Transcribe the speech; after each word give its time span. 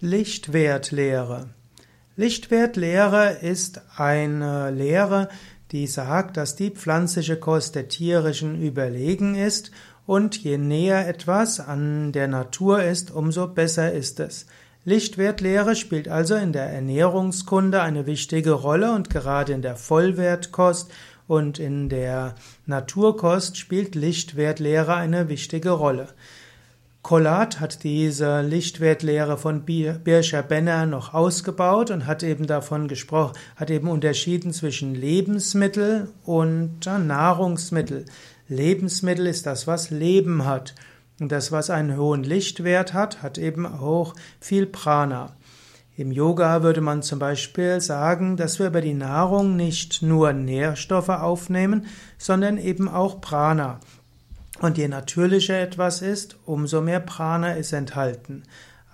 Lichtwertlehre. 0.00 1.50
Lichtwertlehre 2.16 3.38
ist 3.40 3.80
eine 3.96 4.70
Lehre, 4.72 5.28
die 5.70 5.86
sagt, 5.86 6.36
dass 6.36 6.56
die 6.56 6.70
pflanzliche 6.70 7.36
Kost 7.36 7.76
der 7.76 7.88
tierischen 7.88 8.60
überlegen 8.60 9.36
ist 9.36 9.70
und 10.04 10.36
je 10.36 10.58
näher 10.58 11.08
etwas 11.08 11.60
an 11.60 12.10
der 12.10 12.26
Natur 12.26 12.82
ist, 12.82 13.12
umso 13.12 13.46
besser 13.46 13.92
ist 13.92 14.18
es. 14.18 14.46
Lichtwertlehre 14.84 15.76
spielt 15.76 16.08
also 16.08 16.34
in 16.34 16.52
der 16.52 16.66
Ernährungskunde 16.70 17.80
eine 17.80 18.04
wichtige 18.04 18.52
Rolle 18.52 18.92
und 18.92 19.10
gerade 19.10 19.52
in 19.52 19.62
der 19.62 19.76
Vollwertkost 19.76 20.90
und 21.28 21.58
in 21.60 21.88
der 21.88 22.34
Naturkost 22.66 23.56
spielt 23.56 23.94
Lichtwertlehre 23.94 24.94
eine 24.94 25.28
wichtige 25.28 25.70
Rolle. 25.70 26.08
Collard 27.04 27.60
hat 27.60 27.84
diese 27.84 28.40
Lichtwertlehre 28.40 29.36
von 29.36 29.66
Birscher 29.66 30.42
Benner 30.42 30.86
noch 30.86 31.12
ausgebaut 31.12 31.90
und 31.90 32.06
hat 32.06 32.22
eben 32.22 32.46
davon 32.46 32.88
gesprochen, 32.88 33.36
hat 33.56 33.68
eben 33.70 33.88
unterschieden 33.88 34.54
zwischen 34.54 34.94
Lebensmittel 34.94 36.08
und 36.24 36.86
Nahrungsmittel. 36.86 38.06
Lebensmittel 38.48 39.26
ist 39.26 39.44
das, 39.44 39.66
was 39.66 39.90
Leben 39.90 40.46
hat. 40.46 40.74
Und 41.20 41.30
das, 41.30 41.52
was 41.52 41.68
einen 41.68 41.98
hohen 41.98 42.24
Lichtwert 42.24 42.94
hat, 42.94 43.22
hat 43.22 43.36
eben 43.36 43.66
auch 43.66 44.14
viel 44.40 44.64
Prana. 44.64 45.36
Im 45.98 46.10
Yoga 46.10 46.62
würde 46.62 46.80
man 46.80 47.02
zum 47.02 47.18
Beispiel 47.18 47.82
sagen, 47.82 48.38
dass 48.38 48.58
wir 48.58 48.68
über 48.68 48.80
die 48.80 48.94
Nahrung 48.94 49.56
nicht 49.56 50.00
nur 50.00 50.32
Nährstoffe 50.32 51.10
aufnehmen, 51.10 51.84
sondern 52.16 52.56
eben 52.56 52.88
auch 52.88 53.20
Prana. 53.20 53.78
Und 54.60 54.78
je 54.78 54.88
natürlicher 54.88 55.58
etwas 55.58 56.00
ist, 56.00 56.36
umso 56.46 56.80
mehr 56.80 57.00
Prana 57.00 57.54
ist 57.54 57.72
enthalten. 57.72 58.44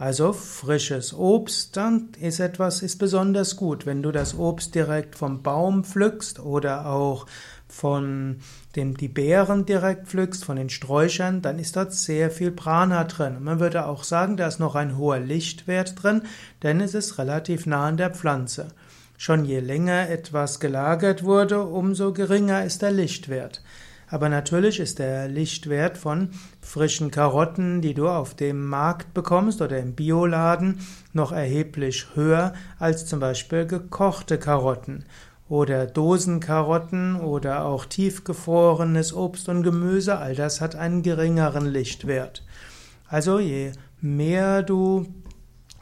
Also 0.00 0.32
frisches 0.32 1.12
Obst, 1.12 1.76
dann 1.76 2.08
ist 2.18 2.40
etwas 2.40 2.80
ist 2.80 2.96
besonders 2.96 3.56
gut, 3.56 3.84
wenn 3.84 4.02
du 4.02 4.12
das 4.12 4.34
Obst 4.34 4.74
direkt 4.74 5.14
vom 5.14 5.42
Baum 5.42 5.84
pflückst 5.84 6.40
oder 6.40 6.86
auch 6.86 7.26
von 7.68 8.38
den 8.76 8.94
die 8.94 9.08
Beeren 9.08 9.66
direkt 9.66 10.08
pflückst, 10.08 10.42
von 10.42 10.56
den 10.56 10.70
Sträuchern, 10.70 11.42
dann 11.42 11.58
ist 11.58 11.76
dort 11.76 11.92
sehr 11.92 12.30
viel 12.30 12.50
Prana 12.50 13.04
drin. 13.04 13.42
Man 13.42 13.60
würde 13.60 13.84
auch 13.84 14.02
sagen, 14.04 14.38
da 14.38 14.46
ist 14.46 14.58
noch 14.58 14.74
ein 14.74 14.96
hoher 14.96 15.20
Lichtwert 15.20 16.02
drin, 16.02 16.22
denn 16.62 16.80
es 16.80 16.94
ist 16.94 17.18
relativ 17.18 17.66
nah 17.66 17.86
an 17.86 17.98
der 17.98 18.10
Pflanze. 18.10 18.68
Schon 19.18 19.44
je 19.44 19.60
länger 19.60 20.08
etwas 20.08 20.60
gelagert 20.60 21.24
wurde, 21.24 21.62
umso 21.62 22.14
geringer 22.14 22.64
ist 22.64 22.80
der 22.80 22.90
Lichtwert. 22.90 23.62
Aber 24.10 24.28
natürlich 24.28 24.80
ist 24.80 24.98
der 24.98 25.28
Lichtwert 25.28 25.96
von 25.96 26.30
frischen 26.60 27.12
Karotten, 27.12 27.80
die 27.80 27.94
du 27.94 28.08
auf 28.08 28.34
dem 28.34 28.66
Markt 28.66 29.14
bekommst 29.14 29.62
oder 29.62 29.78
im 29.78 29.94
Bioladen, 29.94 30.80
noch 31.12 31.30
erheblich 31.30 32.06
höher 32.14 32.52
als 32.80 33.06
zum 33.06 33.20
Beispiel 33.20 33.66
gekochte 33.66 34.36
Karotten 34.36 35.04
oder 35.48 35.86
Dosenkarotten 35.86 37.20
oder 37.20 37.64
auch 37.64 37.84
tiefgefrorenes 37.84 39.14
Obst 39.14 39.48
und 39.48 39.62
Gemüse. 39.62 40.18
All 40.18 40.34
das 40.34 40.60
hat 40.60 40.74
einen 40.74 41.04
geringeren 41.04 41.66
Lichtwert. 41.66 42.44
Also 43.06 43.38
je 43.38 43.70
mehr 44.00 44.64
du 44.64 45.06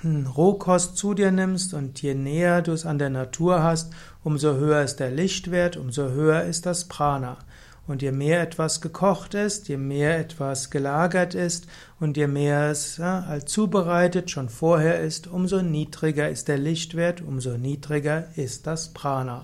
Rohkost 0.05 0.99
zu 0.99 1.15
dir 1.15 1.33
nimmst 1.33 1.73
und 1.73 2.01
je 2.03 2.15
näher 2.15 2.61
du 2.61 2.73
es 2.73 2.85
an 2.85 2.99
der 2.99 3.11
Natur 3.11 3.63
hast, 3.63 3.93
umso 4.23 4.55
höher 4.55 4.83
ist 4.83 4.97
der 4.97 5.11
Lichtwert, 5.11 5.79
umso 5.79 6.11
höher 6.11 6.45
ist 6.45 6.67
das 6.67 6.89
Prana. 6.89 7.39
Und 7.89 8.03
je 8.03 8.13
mehr 8.13 8.43
etwas 8.43 8.83
gekocht 8.83 9.33
ist, 9.33 9.69
je 9.69 9.79
mehr 9.79 10.19
etwas 10.19 10.71
gelagert 10.71 11.35
ist 11.35 11.67
und 11.99 12.19
je 12.19 12.27
mehr 12.27 12.71
es 12.71 12.99
ja, 12.99 13.21
als 13.21 13.51
zubereitet 13.51 14.31
schon 14.31 14.51
vorher 14.51 15.01
ist, 15.01 15.27
umso 15.27 15.63
niedriger 15.63 16.29
ist 16.29 16.49
der 16.49 16.59
Lichtwert, 16.59 17.23
umso 17.23 17.57
niedriger 17.57 18.29
ist 18.37 18.67
das 18.67 18.93
Prana. 18.93 19.43